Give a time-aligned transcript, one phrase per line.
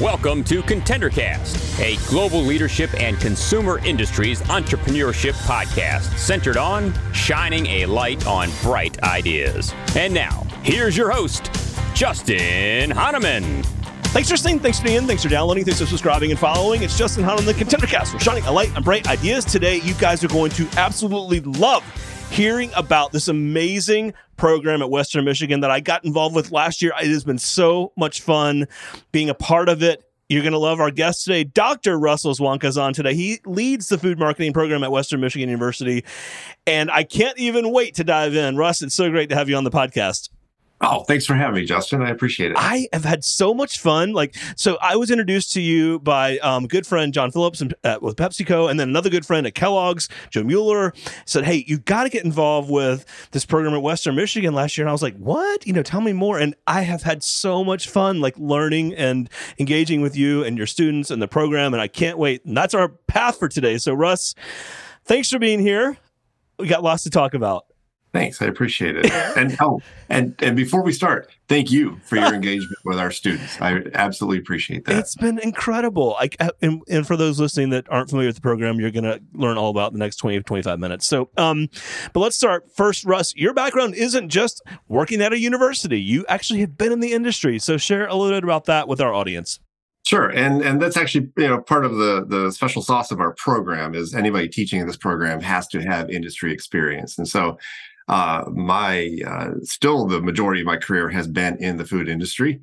[0.00, 7.86] Welcome to ContenderCast, a global leadership and consumer industries entrepreneurship podcast centered on shining a
[7.86, 9.74] light on bright ideas.
[9.96, 11.50] And now, here's your host,
[11.92, 13.64] Justin Honaman.
[14.14, 14.60] Thanks for listening.
[14.60, 15.06] Thanks for being in.
[15.08, 15.64] Thanks for downloading.
[15.64, 16.84] Thanks for subscribing and following.
[16.84, 18.12] It's Justin Honaman, the ContenderCast.
[18.12, 19.44] We're shining a light on bright ideas.
[19.44, 21.82] Today, you guys are going to absolutely love
[22.34, 26.92] hearing about this amazing program at Western Michigan that I got involved with last year.
[27.00, 28.66] It has been so much fun
[29.12, 30.02] being a part of it.
[30.28, 31.44] You're going to love our guest today.
[31.44, 31.96] Dr.
[31.96, 33.14] Russell Zwanka is on today.
[33.14, 36.04] He leads the food marketing program at Western Michigan University.
[36.66, 38.56] And I can't even wait to dive in.
[38.56, 40.30] Russ, it's so great to have you on the podcast.
[40.86, 42.02] Oh, thanks for having me, Justin.
[42.02, 42.58] I appreciate it.
[42.58, 44.12] I have had so much fun.
[44.12, 48.16] Like, so I was introduced to you by um, good friend, John Phillips, uh, with
[48.16, 50.92] PepsiCo, and then another good friend at Kellogg's, Joe Mueller,
[51.24, 54.84] said, Hey, you've got to get involved with this program at Western Michigan last year.
[54.84, 55.66] And I was like, What?
[55.66, 56.38] You know, tell me more.
[56.38, 60.66] And I have had so much fun, like learning and engaging with you and your
[60.66, 61.72] students and the program.
[61.72, 62.44] And I can't wait.
[62.44, 63.78] And that's our path for today.
[63.78, 64.34] So, Russ,
[65.06, 65.96] thanks for being here.
[66.58, 67.64] We got lots to talk about.
[68.14, 69.12] Thanks, I appreciate it.
[69.34, 73.60] And oh, and and before we start, thank you for your engagement with our students.
[73.60, 74.96] I absolutely appreciate that.
[74.96, 76.10] It's been incredible.
[76.10, 79.20] Like, and, and for those listening that aren't familiar with the program, you're going to
[79.32, 81.08] learn all about the next 20 25 minutes.
[81.08, 81.68] So, um,
[82.12, 83.04] but let's start first.
[83.04, 86.00] Russ, your background isn't just working at a university.
[86.00, 87.58] You actually have been in the industry.
[87.58, 89.58] So, share a little bit about that with our audience.
[90.06, 93.34] Sure, and and that's actually you know part of the the special sauce of our
[93.34, 97.58] program is anybody teaching in this program has to have industry experience, and so
[98.08, 102.60] uh, my uh, still the majority of my career has been in the food industry.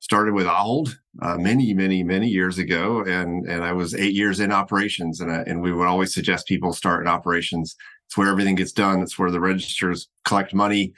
[0.00, 4.38] Started with Ahold uh, many, many, many years ago, and and I was eight years
[4.38, 7.74] in operations, and I, and we would always suggest people start in operations.
[8.06, 9.00] It's where everything gets done.
[9.00, 10.92] It's where the registers collect money,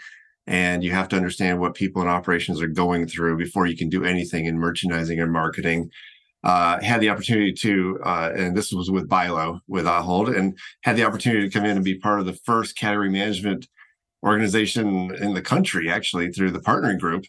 [0.46, 3.88] and you have to understand what people in operations are going through before you can
[3.88, 5.90] do anything in merchandising and marketing.
[6.42, 10.96] Uh, had the opportunity to, uh, and this was with BI-LO with Ahold, and had
[10.96, 13.68] the opportunity to come in and be part of the first category management
[14.26, 17.24] organization in the country, actually, through the partnering group.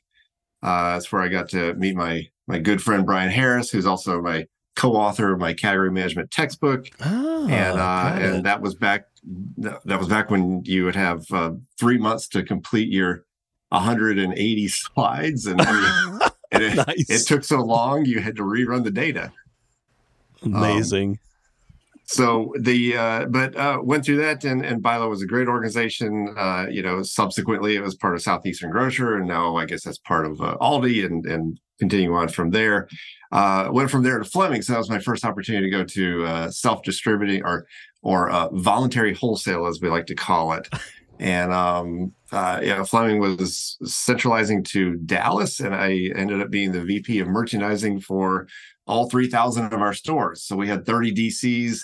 [0.63, 4.21] Uh, that's where I got to meet my my good friend Brian Harris, who's also
[4.21, 6.87] my co-author of my category management textbook.
[7.05, 9.05] Oh, and uh, and that was back
[9.57, 13.25] that was back when you would have uh, three months to complete your
[13.69, 15.61] 180 slides, and,
[16.51, 17.09] and it, nice.
[17.09, 19.31] it, took so long you had to rerun the data.
[20.43, 21.11] Amazing.
[21.11, 21.19] Um,
[22.07, 26.33] so the uh, but uh, went through that and and BI-LO was a great organization.
[26.37, 29.97] Uh, you know, subsequently it was part of Southeastern Grocer, and now I guess that's
[29.97, 32.87] part of uh, Aldi, and and continue on from there.
[33.33, 36.25] Uh, went from there to Fleming, so that was my first opportunity to go to
[36.25, 37.67] uh, self distributing or
[38.03, 40.69] or voluntary wholesale, as we like to call it.
[41.19, 47.19] And um, yeah, Fleming was centralizing to Dallas, and I ended up being the VP
[47.19, 48.47] of merchandising for
[48.85, 50.43] all 3,000 of our stores.
[50.43, 51.81] So we had 30 DCs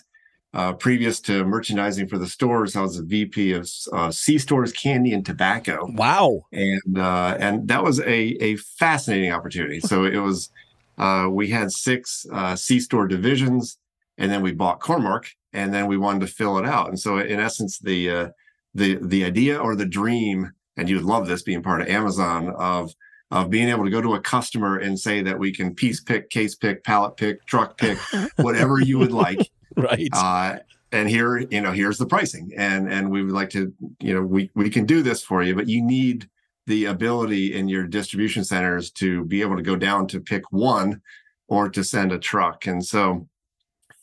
[0.53, 4.72] uh, previous to merchandising for the stores, I was a VP of uh, C stores,
[4.72, 5.88] candy, and tobacco.
[5.94, 6.46] Wow!
[6.52, 9.80] And uh, and that was a a fascinating opportunity.
[9.80, 10.50] So it was
[10.97, 13.80] uh, we had six uh, C store divisions,
[14.18, 16.90] and then we bought Core-Mark, and then we wanted to fill it out.
[16.90, 18.30] And so in essence, the uh,
[18.75, 22.50] the the idea or the dream, and you would love this being part of Amazon
[22.50, 22.94] of
[23.31, 26.30] of being able to go to a customer and say that we can piece pick,
[26.30, 27.97] case pick, pallet pick, truck pick,
[28.36, 30.09] whatever you would like right.
[30.13, 30.57] Uh,
[30.91, 32.51] and here you know here's the pricing.
[32.56, 35.56] And and we would like to you know we we can do this for you
[35.56, 36.29] but you need
[36.66, 41.01] the ability in your distribution centers to be able to go down to pick one
[41.47, 42.66] or to send a truck.
[42.67, 43.28] And so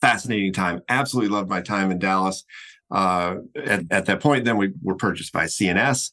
[0.00, 0.82] fascinating time.
[0.88, 2.44] Absolutely loved my time in dallas.
[2.90, 6.12] Uh, at, at that point then we were purchased by C&S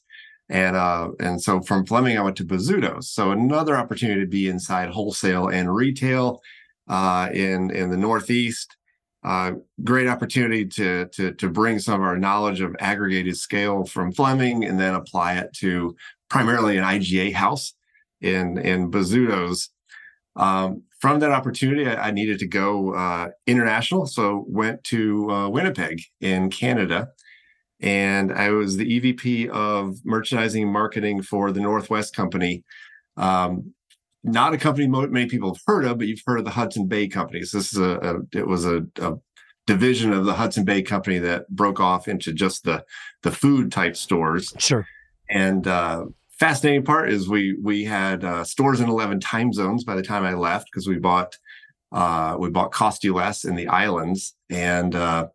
[0.49, 4.47] and uh, and so from fleming i went to Bozzuto's so another opportunity to be
[4.47, 6.41] inside wholesale and retail
[6.87, 8.76] uh, in in the northeast
[9.27, 9.51] uh,
[9.83, 14.63] great opportunity to, to to bring some of our knowledge of aggregated scale from Fleming
[14.63, 15.93] and then apply it to
[16.29, 17.73] primarily an IGA house
[18.21, 19.69] in in Bozzuto's.
[20.37, 25.49] Um, from that opportunity, I, I needed to go uh, international, so went to uh,
[25.49, 27.09] Winnipeg in Canada,
[27.81, 32.63] and I was the EVP of merchandising and marketing for the Northwest Company.
[33.17, 33.73] Um,
[34.23, 37.07] not a company many people have heard of, but you've heard of the Hudson Bay
[37.07, 37.51] Companies.
[37.51, 39.15] This is a, a it was a, a,
[39.65, 42.83] division of the Hudson Bay Company that broke off into just the
[43.23, 44.53] the food type stores.
[44.57, 44.87] Sure.
[45.29, 46.05] And uh,
[46.39, 50.23] fascinating part is we we had uh, stores in eleven time zones by the time
[50.23, 51.37] I left because we bought
[51.91, 55.27] uh, we bought Cost-U-Less in the islands, and uh,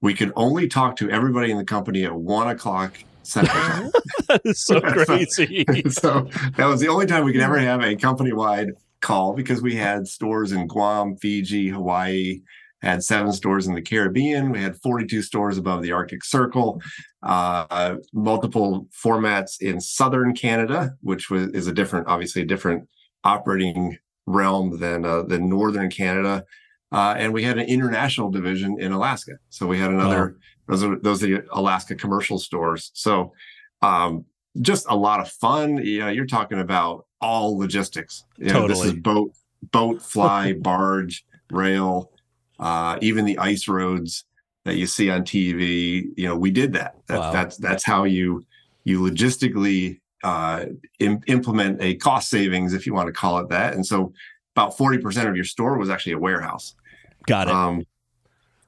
[0.00, 2.96] we could only talk to everybody in the company at one o'clock
[3.26, 3.90] Central
[4.28, 5.64] that is so crazy.
[5.88, 9.60] so that was the only time we could ever have a company wide call because
[9.60, 12.40] we had stores in Guam, Fiji, Hawaii,
[12.80, 14.50] had seven stores in the Caribbean.
[14.50, 16.80] We had 42 stores above the Arctic Circle,
[17.22, 22.88] uh, multiple formats in southern Canada, which was is a different, obviously a different
[23.24, 26.44] operating realm than uh, than northern Canada.
[26.92, 29.32] Uh, and we had an international division in Alaska.
[29.48, 30.34] So we had another wow.
[30.66, 32.90] Those are those are the Alaska commercial stores.
[32.94, 33.32] So
[33.82, 34.24] um,
[34.60, 35.78] just a lot of fun.
[35.78, 38.24] You know, you're talking about all logistics.
[38.38, 38.68] You know, totally.
[38.68, 39.32] This is boat,
[39.62, 42.10] boat, fly, barge, rail,
[42.58, 44.24] uh, even the ice roads
[44.64, 46.06] that you see on TV.
[46.16, 46.96] You know, we did that.
[47.08, 47.32] that wow.
[47.32, 48.44] That's that's how you
[48.84, 50.66] you logistically uh,
[51.00, 53.74] Im- implement a cost savings, if you want to call it that.
[53.74, 54.12] And so,
[54.56, 56.74] about forty percent of your store was actually a warehouse.
[57.26, 57.54] Got it.
[57.54, 57.84] Um,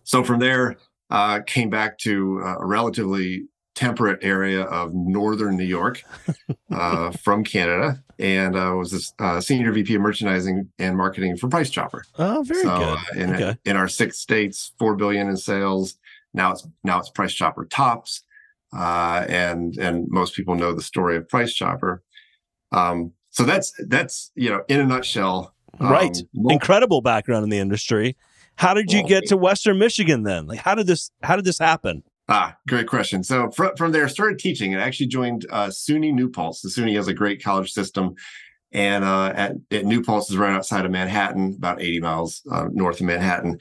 [0.05, 0.77] so from there,
[1.11, 6.03] uh, came back to a relatively temperate area of northern New York
[6.73, 11.49] uh, from Canada, and uh, was a uh, senior VP of merchandising and marketing for
[11.49, 12.03] Price Chopper.
[12.19, 12.99] Oh, very so, good.
[12.99, 13.59] Uh, in, okay.
[13.65, 15.99] in our six states, four billion in sales.
[16.35, 18.23] Now it's now it's Price Chopper tops,
[18.77, 22.03] uh, and and most people know the story of Price Chopper.
[22.73, 25.55] Um, so that's that's you know in a nutshell.
[25.79, 26.17] Um, right,
[26.49, 28.17] incredible background in the industry.
[28.57, 30.47] How did you get to Western Michigan then?
[30.47, 32.03] Like, how did this how did this happen?
[32.29, 33.23] Ah, great question.
[33.23, 36.61] So from, from there, started teaching and actually joined uh, SUNY New Paltz.
[36.61, 38.15] The SUNY has a great college system.
[38.73, 42.67] And uh, at, at, New Paltz is right outside of Manhattan, about 80 miles uh,
[42.73, 43.59] north of Manhattan,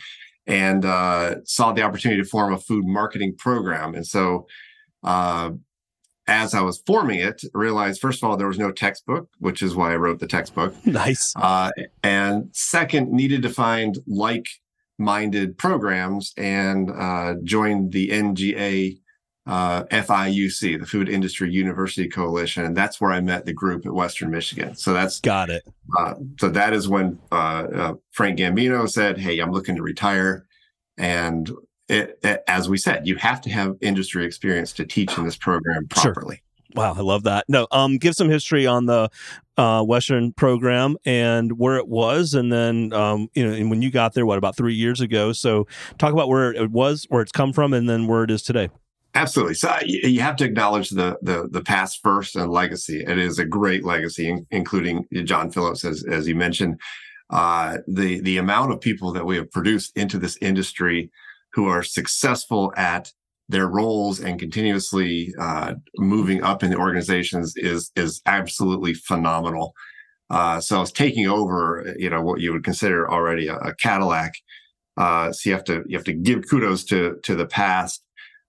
[0.47, 3.94] and uh, saw the opportunity to form a food marketing program.
[3.94, 4.48] And so
[5.03, 5.51] uh,
[6.27, 9.75] as I was forming it, realized first of all, there was no textbook, which is
[9.75, 10.74] why I wrote the textbook.
[10.86, 11.33] Nice.
[11.36, 11.71] Uh,
[12.03, 14.48] and second, needed to find like
[14.97, 19.00] minded programs and uh, joined the NGA
[19.47, 23.94] uh, FIUC, the Food Industry University Coalition, and that's where I met the group at
[23.94, 24.75] Western Michigan.
[24.75, 25.63] So that's got it.
[25.97, 30.47] Uh, so that is when uh, uh, Frank Gambino said, "Hey, I'm looking to retire,"
[30.98, 31.51] and
[31.88, 35.38] it, it, as we said, you have to have industry experience to teach in this
[35.38, 36.38] program properly.
[36.38, 36.41] Sure.
[36.75, 37.45] Wow, I love that.
[37.48, 39.10] No, um, give some history on the
[39.56, 43.89] uh, Western program and where it was, and then um, you know, and when you
[43.89, 45.31] got there, what about three years ago?
[45.31, 45.68] So,
[45.98, 48.69] talk about where it was, where it's come from, and then where it is today.
[49.16, 49.54] Absolutely.
[49.54, 53.01] So you have to acknowledge the the the past first and legacy.
[53.07, 56.80] It is a great legacy, including John Phillips, as as you mentioned.
[57.30, 61.10] Uh, the the amount of people that we have produced into this industry
[61.54, 63.13] who are successful at
[63.47, 69.74] their roles and continuously uh, moving up in the organizations is is absolutely phenomenal.
[70.30, 74.33] Uh, so it's taking over, you know, what you would consider already a, a Cadillac.
[74.97, 78.03] Uh, so you have to you have to give kudos to to the past.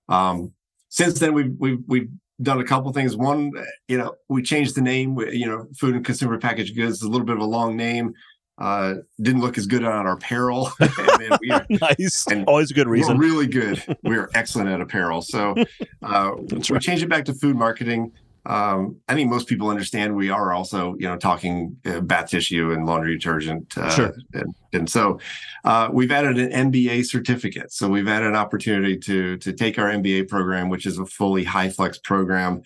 [0.09, 0.53] Um,
[0.89, 2.09] since then, we've we've we've
[2.41, 3.15] done a couple things.
[3.15, 3.51] One,
[3.87, 5.15] you know, we changed the name.
[5.15, 7.75] We, you know, food and consumer packaged goods is a little bit of a long
[7.75, 8.13] name
[8.57, 10.71] uh, didn't look as good on our apparel.
[10.79, 12.25] and we are, nice.
[12.27, 13.17] And Always a good reason.
[13.17, 13.83] We're really good.
[14.03, 15.21] We are excellent at apparel.
[15.21, 15.55] So
[16.01, 16.81] uh, we right.
[16.81, 18.11] changed it back to food marketing.
[18.47, 22.71] Um, I think most people understand we are also, you know, talking uh, bath tissue
[22.71, 23.77] and laundry detergent.
[23.77, 24.15] Uh, sure.
[24.33, 25.19] And, and so
[25.65, 27.73] uh, we've added an MBA certificate.
[27.73, 31.43] So we've had an opportunity to to take our MBA program, which is a fully
[31.43, 32.61] high flex program,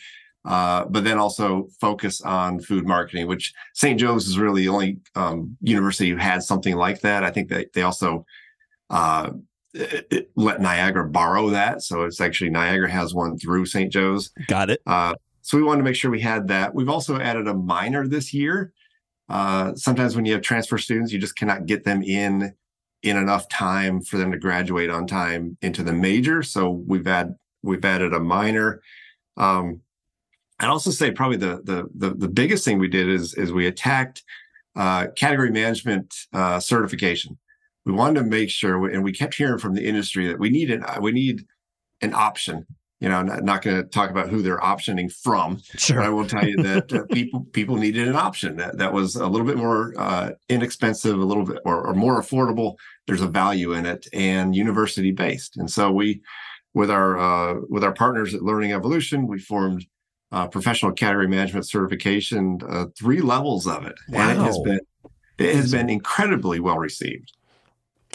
[0.45, 3.99] uh, but then also focus on food marketing, which St.
[3.99, 7.23] Joe's is really the only um, university who had something like that.
[7.23, 8.25] I think that they also
[8.89, 9.31] uh,
[9.73, 11.81] it, it let Niagara borrow that.
[11.81, 13.91] So it's actually Niagara has one through St.
[13.91, 14.31] Joe's.
[14.47, 14.81] Got it.
[14.85, 16.73] Uh, so we wanted to make sure we had that.
[16.75, 18.73] We've also added a minor this year.
[19.29, 22.53] Uh, sometimes when you have transfer students, you just cannot get them in
[23.03, 26.43] in enough time for them to graduate on time into the major.
[26.43, 28.81] So we've had we've added a minor.
[29.37, 29.81] Um,
[30.61, 33.65] I'd also say probably the the the, the biggest thing we did is is we
[33.65, 34.23] attacked
[34.75, 37.37] uh, category management uh, certification.
[37.85, 40.69] We wanted to make sure, and we kept hearing from the industry that we need
[40.69, 41.45] an we need
[42.01, 42.65] an option.
[42.99, 45.59] You know, I'm not, not going to talk about who they're optioning from.
[45.75, 45.97] Sure.
[45.97, 49.15] But I will tell you that uh, people people needed an option that that was
[49.15, 52.75] a little bit more uh, inexpensive, a little bit or, or more affordable.
[53.07, 55.57] There's a value in it, and university based.
[55.57, 56.21] And so we,
[56.75, 59.87] with our uh, with our partners at Learning Evolution, we formed
[60.31, 64.29] uh, professional category management certification, uh, three levels of it, wow.
[64.29, 64.79] and it has been
[65.37, 67.33] it has been incredibly well received.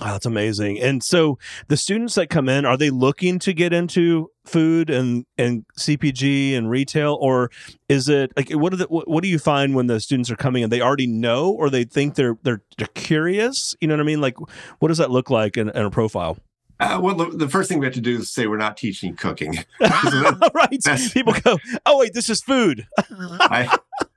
[0.03, 0.79] Oh, that's amazing.
[0.79, 5.25] And so the students that come in, are they looking to get into food and,
[5.39, 7.51] and CPG and retail, or
[7.89, 10.63] is it like what do the, what do you find when the students are coming
[10.63, 10.69] in?
[10.69, 13.75] They already know, or they think they're they're, they're curious.
[13.81, 14.21] You know what I mean?
[14.21, 14.37] Like,
[14.81, 16.37] what does that look like in, in a profile?
[16.79, 19.17] Uh, well, the, the, first thing we have to do is say we're not teaching
[19.17, 19.55] cooking.
[19.81, 21.13] so that, right.
[21.13, 22.87] People go, oh, wait, this is food.
[23.11, 23.75] I,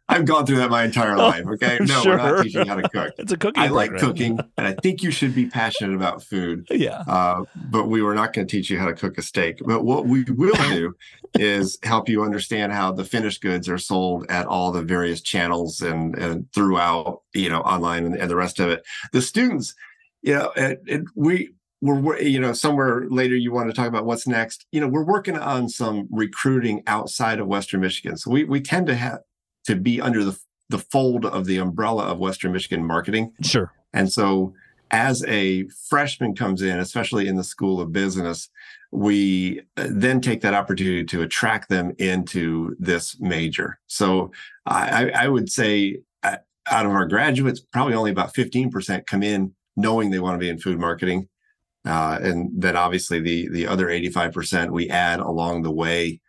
[0.09, 1.45] I've gone through that my entire oh, life.
[1.45, 1.77] Okay.
[1.81, 2.17] No, sure.
[2.17, 3.13] we're not teaching how to cook.
[3.17, 3.61] It's a cooking.
[3.61, 3.91] I program.
[3.91, 6.67] like cooking, and I think you should be passionate about food.
[6.71, 7.03] Yeah.
[7.07, 9.59] Uh, but we were not going to teach you how to cook a steak.
[9.63, 10.95] But what we will do
[11.35, 15.79] is help you understand how the finished goods are sold at all the various channels
[15.81, 18.83] and, and throughout, you know, online and, and the rest of it.
[19.13, 19.75] The students,
[20.23, 21.51] you know, it, it, we
[21.81, 25.03] we're you know somewhere later you want to talk about what's next you know we're
[25.03, 29.19] working on some recruiting outside of western michigan so we we tend to have
[29.65, 30.37] to be under the
[30.69, 33.33] the fold of the umbrella of Western Michigan marketing.
[33.41, 33.73] Sure.
[33.93, 34.53] And so
[34.91, 38.49] as a freshman comes in, especially in the School of Business,
[38.91, 43.79] we uh, then take that opportunity to attract them into this major.
[43.87, 44.31] So
[44.65, 46.37] I, I would say uh,
[46.69, 50.49] out of our graduates, probably only about 15% come in knowing they want to be
[50.49, 51.27] in food marketing.
[51.85, 56.19] Uh, and then obviously the the other 85% we add along the way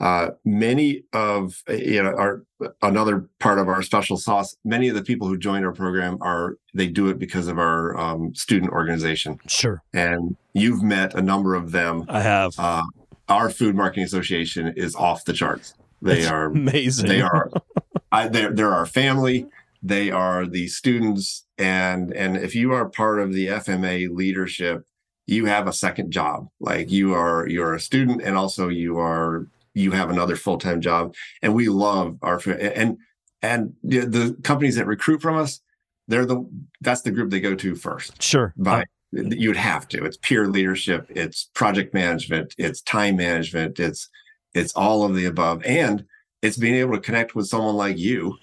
[0.00, 2.44] uh, many of you know our
[2.82, 4.56] another part of our special sauce.
[4.64, 7.96] Many of the people who join our program are they do it because of our
[7.98, 9.38] um, student organization.
[9.48, 9.82] Sure.
[9.92, 12.04] And you've met a number of them.
[12.08, 12.52] I have.
[12.58, 12.84] Uh,
[13.28, 15.74] our food marketing association is off the charts.
[16.00, 17.08] They That's are amazing.
[17.08, 17.50] They are.
[18.12, 19.46] I, they're they're our family.
[19.82, 24.84] They are the students, and and if you are part of the FMA leadership,
[25.26, 26.48] you have a second job.
[26.60, 31.14] Like you are you're a student, and also you are you have another full-time job.
[31.42, 32.98] And we love our and
[33.42, 35.60] and the, the companies that recruit from us
[36.08, 36.44] they're the
[36.80, 38.20] that's the group they go to first.
[38.20, 38.52] Sure.
[38.56, 40.04] By you'd have to.
[40.04, 44.08] It's peer leadership it's project management it's time management it's
[44.54, 45.62] it's all of the above.
[45.64, 46.04] And
[46.42, 48.38] it's being able to connect with someone like you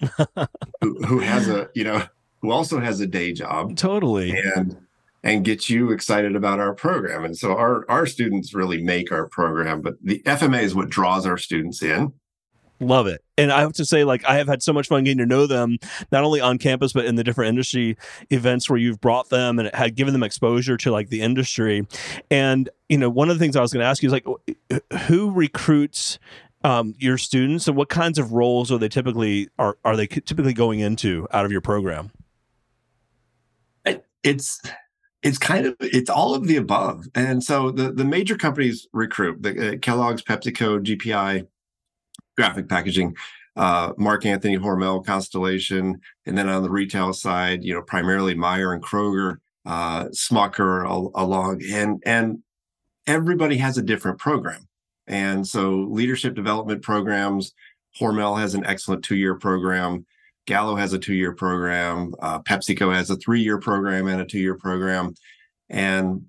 [0.82, 2.02] who, who has a you know
[2.42, 4.76] who also has a day job totally and
[5.26, 7.24] and get you excited about our program.
[7.24, 11.26] And so our our students really make our program, but the FMA is what draws
[11.26, 12.12] our students in.
[12.78, 13.24] Love it.
[13.38, 15.46] And I have to say, like, I have had so much fun getting to know
[15.46, 15.78] them,
[16.12, 17.96] not only on campus, but in the different industry
[18.28, 21.86] events where you've brought them and had given them exposure to like the industry.
[22.30, 24.26] And, you know, one of the things I was going to ask you is like,
[25.06, 26.18] who recruits
[26.66, 30.52] um, your students and what kinds of roles are they typically are, are they typically
[30.52, 32.10] going into out of your program?
[34.24, 34.60] It's
[35.22, 39.40] it's kind of it's all of the above and so the the major companies recruit
[39.40, 41.46] the uh, kellogg's pepsico gpi
[42.36, 43.16] graphic packaging
[43.54, 48.74] uh, mark anthony hormel constellation and then on the retail side you know primarily Meijer
[48.74, 52.40] and kroger uh, smucker along and and
[53.06, 54.66] everybody has a different program
[55.06, 57.54] and so leadership development programs
[58.00, 60.04] hormel has an excellent two-year program
[60.46, 62.14] Gallo has a two year program.
[62.20, 65.14] Uh, PepsiCo has a three year program and a two year program.
[65.68, 66.26] And,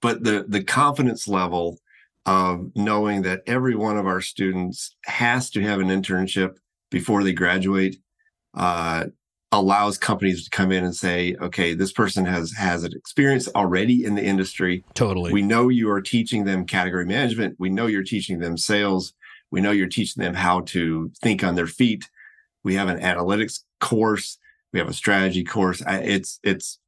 [0.00, 1.78] but the, the confidence level
[2.24, 6.56] of knowing that every one of our students has to have an internship
[6.90, 7.96] before they graduate
[8.54, 9.06] uh,
[9.52, 14.04] allows companies to come in and say, okay, this person has has an experience already
[14.04, 14.84] in the industry.
[14.94, 15.32] Totally.
[15.32, 17.56] We know you are teaching them category management.
[17.58, 19.12] We know you're teaching them sales.
[19.50, 22.08] We know you're teaching them how to think on their feet
[22.64, 24.38] we have an analytics course.
[24.72, 25.82] We have a strategy course.
[25.86, 26.78] It's it's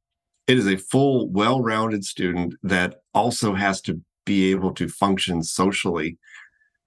[0.47, 6.17] it is a full, well-rounded student that also has to be able to function socially,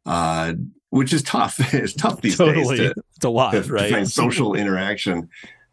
[0.07, 0.55] uh,
[0.91, 1.57] which is tough.
[1.75, 2.79] it's tough these totally.
[2.79, 2.95] days.
[2.95, 3.91] To, it's a lot, to, right?
[3.91, 5.29] To social interaction.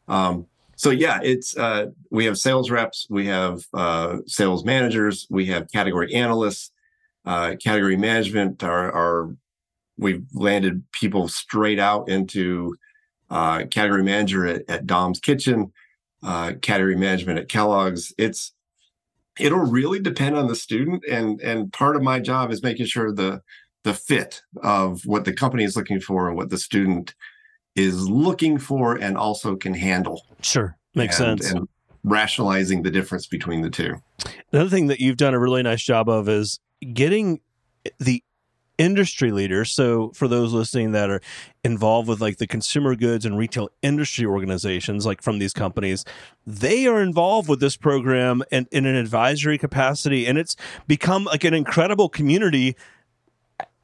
[0.08, 5.46] Um, so yeah, it's uh, we have sales reps, we have uh, sales managers, we
[5.48, 6.72] have category analysts,
[7.26, 8.64] uh, category management.
[8.64, 9.36] Our, our
[9.98, 12.76] we've landed people straight out into
[13.30, 15.72] uh, category manager at, at Dom's Kitchen,
[16.24, 18.14] uh, category management at Kellogg's.
[18.18, 18.54] It's
[19.40, 23.14] it'll really depend on the student, and and part of my job is making sure
[23.14, 23.42] the
[23.84, 27.14] the fit of what the company is looking for and what the student
[27.75, 30.25] is looking for, and also can handle.
[30.41, 31.51] Sure, makes and, sense.
[31.53, 31.67] And
[32.03, 33.96] rationalizing the difference between the two.
[34.51, 36.60] Another thing that you've done a really nice job of is
[36.94, 37.41] getting
[38.00, 38.24] the
[38.77, 39.72] industry leaders.
[39.72, 41.22] So for those listening that are
[41.63, 46.05] involved with like the consumer goods and retail industry organizations, like from these companies,
[46.46, 50.25] they are involved with this program and in an advisory capacity.
[50.25, 50.55] And it's
[50.88, 52.75] become like an incredible community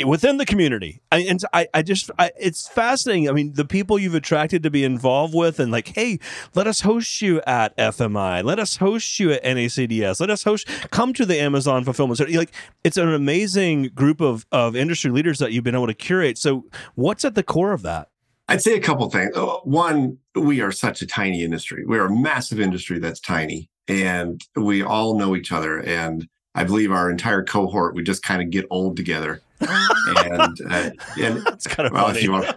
[0.08, 1.02] within the community.
[1.12, 3.30] I, and I, I just, I, it's fascinating.
[3.30, 6.20] I mean, the people you've attracted to be involved with, and like, hey,
[6.56, 8.44] let us host you at FMI.
[8.44, 10.20] Let us host you at NACDS.
[10.20, 10.68] Let us host.
[10.92, 12.38] Come to the Amazon fulfillment center.
[12.38, 12.54] Like,
[12.84, 16.38] it's an amazing group of of industry leaders that you've been able to curate.
[16.38, 16.66] So,
[16.96, 18.10] what's at the core of that?
[18.48, 19.36] I'd say a couple things.
[19.36, 21.86] Uh, one, we are such a tiny industry.
[21.86, 25.80] We're a massive industry that's tiny, and we all know each other.
[25.80, 30.90] And I believe our entire cohort we just kind of get old together, and uh,
[31.22, 32.20] and It's kind of well, funny.
[32.20, 32.56] if you want,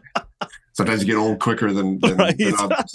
[0.73, 2.37] sometimes you get old quicker than, than, Right.
[2.39, 2.95] than others.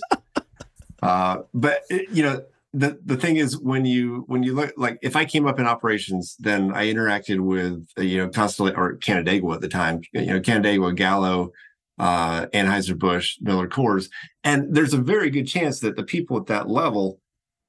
[1.02, 5.00] Uh, but it, you know, the the thing is when you when you look like
[5.02, 8.96] if I came up in operations, then I interacted with uh, you know Constellation or
[8.98, 11.52] Canandaigua at the time, you know Canandaigua, Gallo,
[11.98, 14.10] uh, Anheuser Busch, Miller Coors,
[14.44, 17.20] and there's a very good chance that the people at that level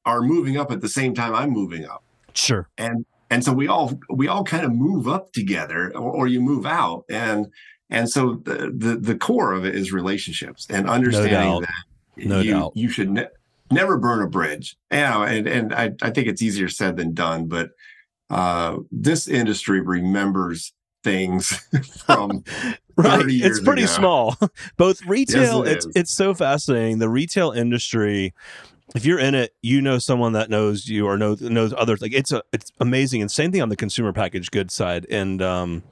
[0.04, 2.02] are moving up at the same time I'm moving up
[2.34, 2.68] Sure.
[2.78, 6.40] and and so we all we all kind of move up together or, or you
[6.40, 7.46] move out and
[7.88, 11.60] and so the, the the core of it is relationships and understanding doubt.
[11.62, 12.72] that No you doubt.
[12.74, 13.28] you should ne-
[13.70, 17.46] never burn a bridge know, and and I, I think it's easier said than done
[17.46, 17.70] but
[18.30, 20.72] uh this industry remembers
[21.02, 21.48] things
[22.06, 22.44] from
[22.96, 23.20] Right.
[23.20, 23.92] 30 It's pretty ago.
[23.92, 24.36] small.
[24.76, 25.92] Both retail, it it's is.
[25.96, 26.98] it's so fascinating.
[26.98, 28.34] The retail industry,
[28.94, 32.00] if you're in it, you know someone that knows you or knows knows others.
[32.00, 33.20] Like it's a it's amazing.
[33.20, 35.06] And same thing on the consumer packaged goods side.
[35.10, 35.82] And um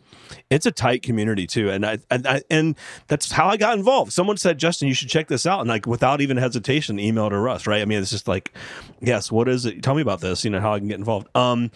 [0.50, 1.71] it's a tight community too.
[1.71, 2.76] And I, and I and
[3.07, 4.12] that's how I got involved.
[4.12, 5.61] Someone said, Justin, you should check this out.
[5.61, 7.81] And like without even hesitation, emailed to Russ, right?
[7.81, 8.52] I mean, it's just like,
[9.00, 9.83] yes, what is it?
[9.83, 11.28] Tell me about this, you know, how I can get involved.
[11.35, 11.71] Um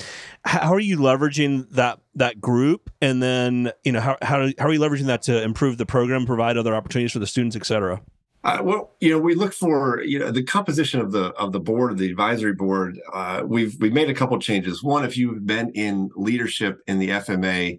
[0.44, 4.72] how are you leveraging that that group and then you know how how, how are
[4.72, 8.02] you leveraging that to improve the program provide other opportunities for the students et cetera
[8.44, 11.60] Uh, well, you know, we look for you know the composition of the of the
[11.60, 12.98] board, of the advisory board.
[13.12, 14.82] Uh, we've we've made a couple changes.
[14.82, 17.78] One, if you've been in leadership in the FMA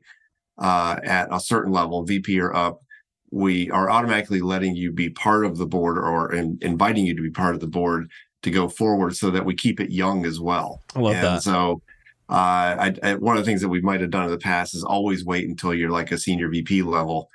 [0.58, 2.82] uh, at a certain level, VP or up,
[3.32, 7.22] we are automatically letting you be part of the board or in, inviting you to
[7.22, 8.10] be part of the board
[8.44, 10.82] to go forward, so that we keep it young as well.
[10.96, 11.82] i love and that so,
[12.30, 12.34] uh,
[12.80, 14.84] I, I, one of the things that we might have done in the past is
[14.84, 17.30] always wait until you're like a senior VP level.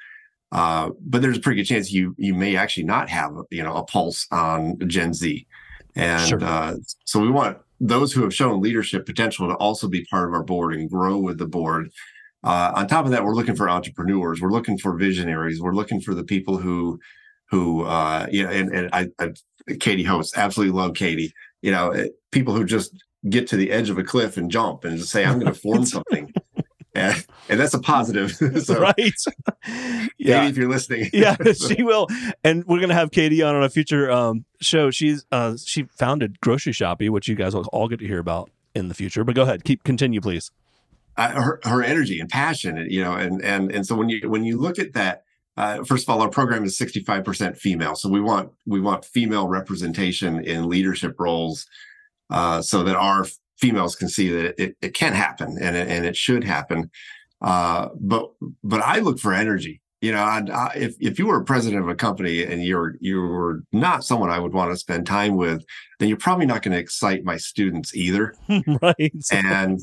[0.50, 3.74] Uh, but there's a pretty good chance you you may actually not have you know
[3.74, 5.46] a pulse on Gen Z,
[5.94, 6.42] and Sure.
[6.42, 6.74] uh,
[7.04, 10.42] so we want those who have shown leadership potential to also be part of our
[10.42, 11.90] board and grow with the board.
[12.44, 14.40] Uh, on top of that, we're looking for entrepreneurs.
[14.40, 15.60] We're looking for visionaries.
[15.60, 16.98] We're looking for the people who,
[17.50, 19.32] who, uh, you know, and, and I, I,
[19.80, 21.32] Katie hosts, absolutely love Katie.
[21.62, 22.96] You know, eh, people who just
[23.28, 25.58] get to the edge of a cliff and jump and just say, "I'm going to
[25.58, 26.32] form something,"
[26.98, 28.32] and, and that's a positive.
[28.62, 28.96] so, right?
[28.96, 32.08] Katie, yeah if you're listening, yeah she will.
[32.44, 34.90] And we're gonna have katie on on a future um show.
[34.90, 38.50] She's uh she founded grocery shoppy which you guys will all get to hear about
[38.74, 39.24] in the future.
[39.24, 40.50] But go ahead keep continue please.
[41.16, 44.44] Uh, her her energy and passion, you know, and and and so when you when
[44.44, 45.24] you look at that,
[45.56, 48.80] uh, first of all, our program is sixty five percent female, so we want we
[48.80, 51.66] want female representation in leadership roles,
[52.30, 53.26] uh, so that our
[53.58, 56.90] females can see that it, it can happen and it, and it should happen.
[57.40, 58.30] Uh, but
[58.64, 59.80] but I look for energy.
[60.00, 62.94] You know, I, I, if if you were a president of a company and you're
[63.00, 65.64] you were not someone I would want to spend time with,
[65.98, 68.34] then you're probably not going to excite my students either
[68.82, 68.96] right
[69.32, 69.80] and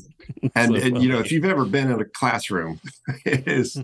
[0.54, 2.80] and, So and, you know if you've ever been in a classroom
[3.24, 3.82] it is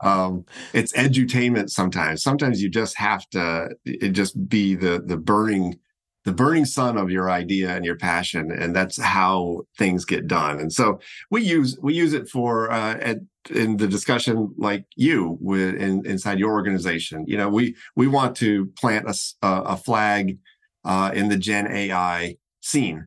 [0.00, 5.78] um it's edutainment sometimes sometimes you just have to it just be the the burning
[6.24, 10.60] the burning sun of your idea and your passion and that's how things get done.
[10.60, 15.38] And so we use we use it for uh at, in the discussion like you
[15.40, 17.24] with in, inside your organization.
[17.26, 19.06] You know we we want to plant
[19.42, 20.38] a flag
[20.84, 23.06] uh in the gen ai scene.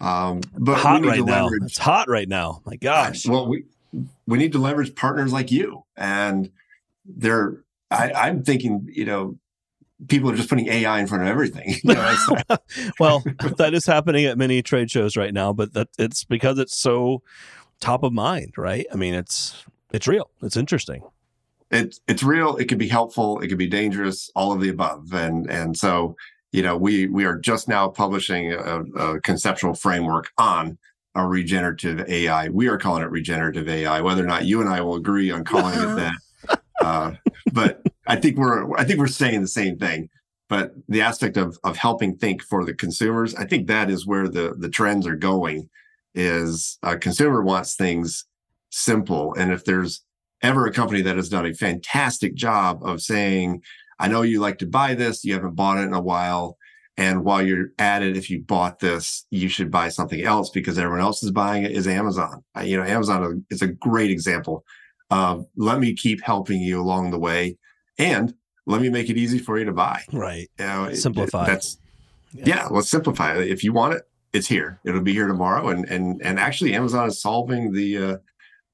[0.00, 1.44] Um but hot right now.
[1.44, 2.62] leverage it's hot right now.
[2.64, 3.26] My gosh.
[3.26, 3.64] Well, we
[4.26, 6.50] we need to leverage partners like you, and
[7.04, 7.62] they're.
[7.88, 9.38] I, I'm thinking, you know,
[10.08, 11.76] people are just putting AI in front of everything.
[11.84, 12.16] You know,
[13.00, 13.22] well
[13.58, 17.22] that is happening at many trade shows right now but that it's because it's so
[17.80, 21.02] top of mind right i mean it's it's real it's interesting
[21.70, 22.56] it's it's real.
[22.56, 23.40] It can be helpful.
[23.40, 24.30] It can be dangerous.
[24.36, 26.16] All of the above, and and so
[26.52, 30.78] you know, we we are just now publishing a, a conceptual framework on
[31.14, 32.48] a regenerative AI.
[32.48, 34.00] We are calling it regenerative AI.
[34.00, 37.12] Whether or not you and I will agree on calling it that, uh,
[37.52, 40.08] but I think we're I think we're saying the same thing.
[40.48, 44.28] But the aspect of of helping think for the consumers, I think that is where
[44.28, 45.68] the the trends are going.
[46.14, 48.24] Is a consumer wants things
[48.70, 50.02] simple, and if there's
[50.42, 53.62] ever a company that has done a fantastic job of saying,
[53.98, 56.56] I know you like to buy this, you haven't bought it in a while.
[56.98, 60.78] And while you're at it, if you bought this, you should buy something else because
[60.78, 62.42] everyone else is buying it is Amazon.
[62.62, 64.64] You know, Amazon is a great example
[65.10, 67.58] of let me keep helping you along the way
[67.98, 68.34] and
[68.66, 70.02] let me make it easy for you to buy.
[70.12, 71.46] right You know, it- Simplify.
[71.46, 71.78] That's
[72.32, 72.44] Yeah.
[72.46, 72.66] yeah.
[72.70, 73.48] let's simplify it.
[73.48, 74.80] If you want it, it's here.
[74.84, 75.68] It'll be here tomorrow.
[75.68, 78.16] And and and actually Amazon is solving the uh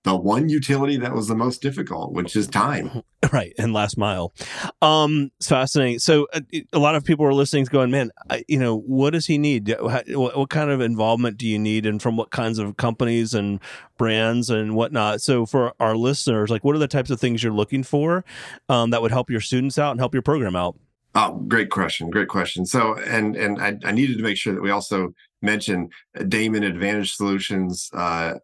[0.04, 3.02] the one utility that was the most difficult, which is time.
[3.32, 4.34] Right, and last mile.
[4.82, 6.00] Um, it's fascinating.
[6.00, 6.40] So uh,
[6.72, 9.74] a lot of people are listening, going, "Man, I, you know, what does he need?
[9.78, 13.60] What, what, kind of involvement do you need, and from what kinds of companies and
[13.96, 17.52] brands and whatnot?" So for our listeners, like, what are the types of things you're
[17.52, 18.24] looking for
[18.68, 20.76] um, that would help your students out and help your program out?
[21.14, 22.10] Oh, great question.
[22.10, 22.66] Great question.
[22.66, 27.14] So, and and I, I needed to make sure that we also mention Daymon Advantage
[27.14, 27.90] Solutions.
[27.92, 28.34] Uh,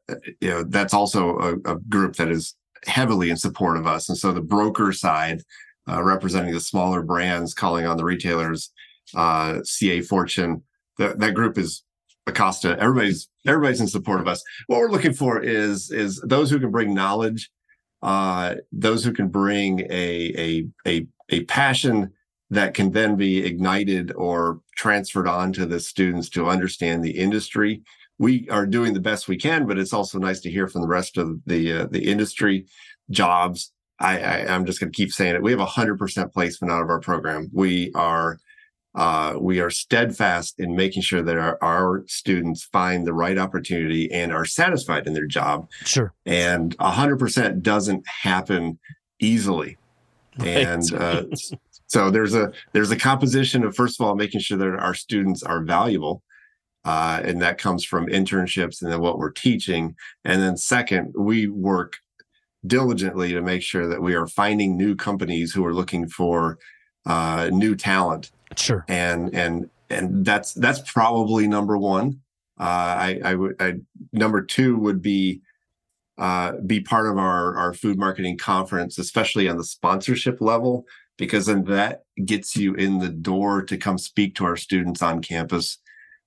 [0.40, 2.54] you know, that's also a, a, group that is
[2.87, 4.08] heavily in support of us.
[4.08, 5.42] And so the broker side,
[5.88, 8.70] uh, representing the smaller brands, calling on the retailers,
[9.14, 10.62] uh, CA Fortune,
[10.98, 11.82] that that group is
[12.26, 12.76] Acosta.
[12.78, 14.42] Everybody's everybody's in support of us.
[14.66, 17.50] What we're looking for is is those who can bring knowledge,
[18.02, 22.12] uh, those who can bring a a a a passion
[22.50, 27.82] that can then be ignited or transferred on to the students to understand the industry.
[28.18, 30.88] We are doing the best we can, but it's also nice to hear from the
[30.88, 32.66] rest of the uh, the industry
[33.11, 33.72] jobs.
[34.00, 35.42] I, I am just going to keep saying it.
[35.42, 37.50] We have a hundred percent placement out of our program.
[37.52, 38.38] We are
[38.94, 44.11] uh, we are steadfast in making sure that our, our students find the right opportunity
[44.11, 45.68] and are satisfied in their job.
[45.84, 46.12] Sure.
[46.26, 48.78] And a hundred percent doesn't happen
[49.20, 49.76] easily.
[50.38, 50.48] Right.
[50.48, 51.24] And uh,
[51.88, 55.42] so there's a there's a composition of first of all making sure that our students
[55.42, 56.22] are valuable,
[56.85, 59.96] uh, and that comes from internships and then what we're teaching.
[60.24, 61.96] And then second, we work
[62.66, 66.59] diligently to make sure that we are finding new companies who are looking for
[67.07, 68.31] uh, new talent.
[68.55, 68.85] Sure.
[68.87, 72.20] And and and that's that's probably number one.
[72.61, 73.74] Uh, I, I would I,
[74.12, 75.40] number two would be
[76.18, 80.85] uh, be part of our our food marketing conference, especially on the sponsorship level
[81.18, 85.20] because then that gets you in the door to come speak to our students on
[85.20, 85.78] campus.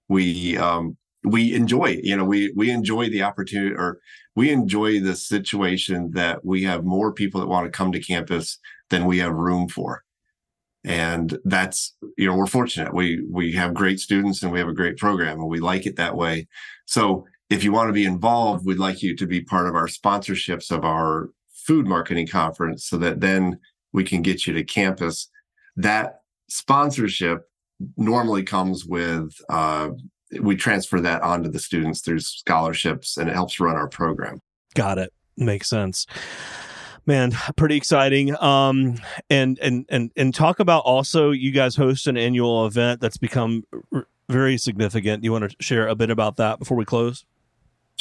[0.07, 3.99] We um, we enjoy, you know, we we enjoy the opportunity, or
[4.35, 8.59] we enjoy the situation that we have more people that want to come to campus
[8.89, 10.03] than we have room for,
[10.83, 12.93] and that's you know we're fortunate.
[12.93, 15.95] We we have great students and we have a great program, and we like it
[15.95, 16.47] that way.
[16.85, 19.87] So if you want to be involved, we'd like you to be part of our
[19.87, 23.57] sponsorships of our food marketing conference, so that then
[23.93, 25.29] we can get you to campus.
[25.75, 27.49] That sponsorship
[27.97, 29.89] normally comes with uh,
[30.39, 34.41] we transfer that onto the students through scholarships and it helps run our program.
[34.75, 35.11] Got it.
[35.37, 36.05] Makes sense.
[37.05, 38.39] Man, pretty exciting.
[38.41, 38.95] Um,
[39.29, 43.63] and and and and talk about also you guys host an annual event that's become
[43.91, 45.23] r- very significant.
[45.23, 47.25] You want to share a bit about that before we close?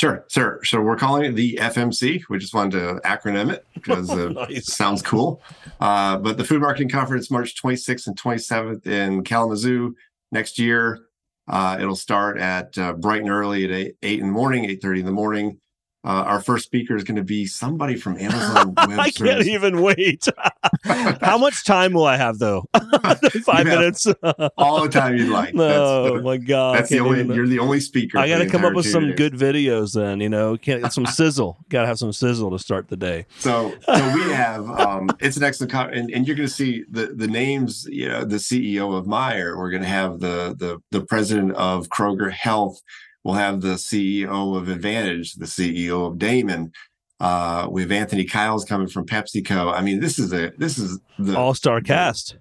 [0.01, 0.61] Sure, sure.
[0.65, 2.23] So we're calling it the FMC.
[2.31, 4.75] We just wanted to acronym it because it nice.
[4.75, 5.43] sounds cool.
[5.79, 9.95] Uh, but the Food Marketing Conference, March 26th and 27th in Kalamazoo
[10.33, 11.01] next year.
[11.49, 15.01] Uh, it'll start at uh, bright and early at 8, 8 in the morning, 8.30
[15.01, 15.61] in the morning.
[16.03, 19.83] Uh, our first speaker is going to be somebody from Amazon Web I can't even
[19.83, 20.27] wait.
[20.85, 22.65] How much time will I have though?
[23.45, 24.07] Five minutes.
[24.57, 25.55] all the time you'd like.
[25.55, 26.79] No, the, my God.
[26.79, 27.21] That's the only.
[27.21, 28.17] Even, you're the only speaker.
[28.17, 29.17] I got to come up with some days.
[29.17, 29.93] good videos.
[29.93, 31.59] Then you know, can't get some sizzle.
[31.69, 33.27] Got to have some sizzle to start the day.
[33.39, 34.71] So, so we have.
[34.71, 37.87] Um, it's an excellent, con- and, and you're going to see the the names.
[37.91, 39.59] You know, the CEO of Meijer.
[39.59, 42.81] We're going to have the the the president of Kroger Health
[43.25, 46.73] We'll have the CEO of Advantage, the CEO of Daymon.
[47.19, 49.75] Uh, we have Anthony Kyles coming from PepsiCo.
[49.75, 52.37] I mean, this is a this is the all star cast.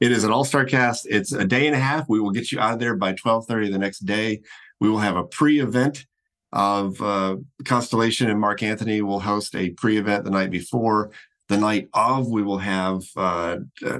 [0.00, 1.06] It is an all star cast.
[1.08, 2.08] It's a day and a half.
[2.08, 4.40] We will get you out of there by twelve thirty the next day.
[4.80, 6.06] We will have a pre event
[6.52, 11.10] of uh, Constellation and Mark Anthony will host a pre event the night before.
[11.48, 13.98] The night of, we will have uh, uh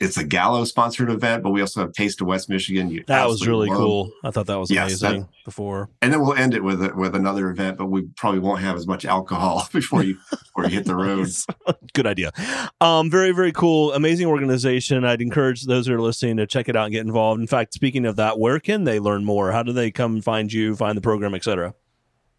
[0.00, 2.90] it's a Gallo sponsored event, but we also have Taste of West Michigan.
[2.90, 3.78] You that was really love.
[3.78, 4.12] cool.
[4.22, 5.90] I thought that was yes, amazing that, before.
[6.02, 8.76] And then we'll end it with a, with another event, but we probably won't have
[8.76, 11.28] as much alcohol before you before you hit the road.
[11.92, 12.32] Good idea.
[12.80, 15.04] Um, very very cool, amazing organization.
[15.04, 17.40] I'd encourage those who are listening to check it out and get involved.
[17.40, 19.52] In fact, speaking of that, where can they learn more?
[19.52, 21.74] How do they come find you, find the program, etc.?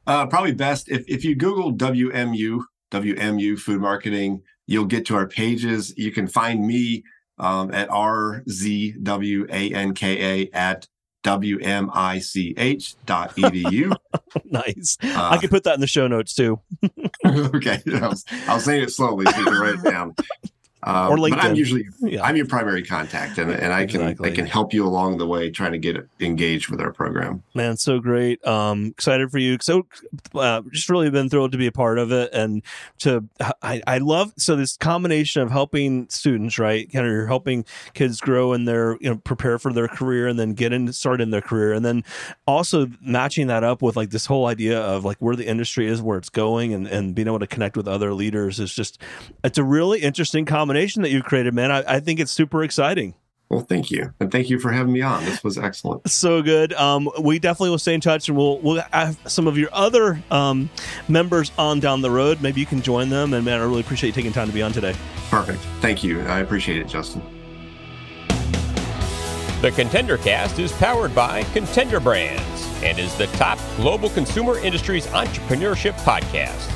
[0.08, 5.28] Uh, probably best if if you Google WMU WMU Food Marketing, you'll get to our
[5.28, 5.94] pages.
[5.98, 7.04] You can find me
[7.38, 8.50] um, at rzwanka
[10.54, 10.88] at
[11.26, 13.96] wmich dot edu.
[14.46, 14.98] nice.
[15.04, 16.60] Uh, I can put that in the show notes too.
[17.26, 17.82] okay.
[17.94, 18.14] I'll,
[18.48, 20.16] I was, saying it slowly so you can write it down.
[20.86, 21.30] Um, or LinkedIn.
[21.32, 22.24] But I'm usually Yeah.
[22.24, 24.32] I'm your primary contact, and, and I can Exactly.
[24.32, 27.42] I can help you along the way trying to get engaged with our program.
[27.56, 28.46] Man, so great.
[28.46, 29.58] Um, excited for you.
[29.62, 29.88] So,
[30.36, 32.62] uh, just really been thrilled to be a part of it, and
[33.00, 33.28] to
[33.64, 36.92] I, I love so this combination of helping students, right?
[36.92, 40.38] Kind of you're helping kids grow in their you know prepare for their career, and
[40.38, 42.04] then get in start in their career, and then
[42.46, 46.00] also matching that up with like this whole idea of like where the industry is,
[46.00, 49.02] where it's going, and and being able to connect with other leaders is just
[49.44, 51.72] it's a really interesting combination that you've created, man.
[51.72, 53.14] I, I think it's super exciting.
[53.50, 55.24] Well, thank you, and thank you for having me on.
[55.24, 56.10] This was excellent.
[56.10, 56.74] so good.
[56.74, 60.22] Um, we definitely will stay in touch, and we'll we'll have some of your other
[60.32, 60.68] um,
[61.08, 62.42] members on down the road.
[62.42, 63.34] Maybe you can join them.
[63.34, 64.96] And man, I really appreciate you taking time to be on today.
[65.30, 65.60] Perfect.
[65.80, 66.22] Thank you.
[66.22, 67.22] I appreciate it, Justin.
[69.62, 75.08] The Contender Cast is powered by Contender Brands and is the top global consumer industries
[75.08, 76.72] entrepreneurship podcast.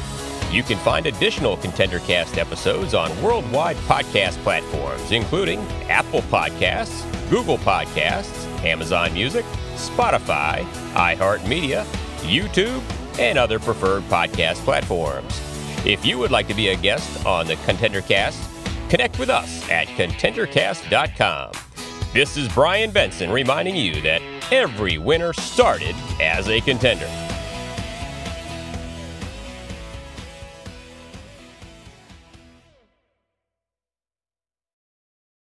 [0.52, 5.60] You can find additional Contender Cast episodes on worldwide podcast platforms, including
[5.90, 11.84] Apple Podcasts, Google Podcasts, Amazon Music, Spotify, iHeartMedia,
[12.22, 12.82] YouTube,
[13.20, 15.40] and other preferred podcast platforms.
[15.86, 18.42] If you would like to be a guest on the Contender Cast,
[18.90, 21.52] connect with us at contendercast.com.
[22.12, 27.29] This is Brian Benson reminding you that every winner started as a contender.